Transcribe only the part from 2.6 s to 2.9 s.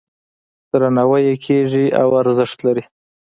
لري.